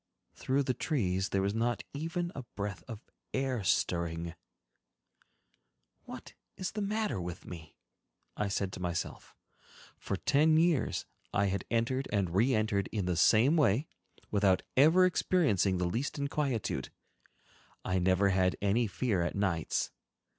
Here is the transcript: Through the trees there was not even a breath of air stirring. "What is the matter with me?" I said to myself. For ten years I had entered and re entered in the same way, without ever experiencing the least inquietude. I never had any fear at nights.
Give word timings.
Through 0.33 0.63
the 0.63 0.73
trees 0.73 1.29
there 1.29 1.43
was 1.43 1.53
not 1.53 1.83
even 1.93 2.31
a 2.33 2.41
breath 2.55 2.83
of 2.87 3.03
air 3.35 3.63
stirring. 3.63 4.33
"What 6.05 6.33
is 6.57 6.71
the 6.71 6.81
matter 6.81 7.21
with 7.21 7.45
me?" 7.45 7.75
I 8.35 8.47
said 8.47 8.73
to 8.73 8.79
myself. 8.79 9.35
For 9.99 10.15
ten 10.17 10.57
years 10.57 11.05
I 11.31 11.45
had 11.53 11.65
entered 11.69 12.07
and 12.11 12.33
re 12.33 12.55
entered 12.55 12.89
in 12.91 13.05
the 13.05 13.15
same 13.15 13.55
way, 13.57 13.85
without 14.31 14.63
ever 14.75 15.05
experiencing 15.05 15.77
the 15.77 15.85
least 15.85 16.17
inquietude. 16.17 16.89
I 17.85 17.99
never 17.99 18.29
had 18.29 18.55
any 18.59 18.87
fear 18.87 19.21
at 19.21 19.35
nights. 19.35 19.91